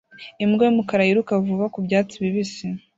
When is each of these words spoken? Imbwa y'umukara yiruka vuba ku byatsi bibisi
Imbwa 0.43 0.61
y'umukara 0.65 1.03
yiruka 1.07 1.33
vuba 1.45 1.65
ku 1.73 1.79
byatsi 1.85 2.15
bibisi 2.23 2.65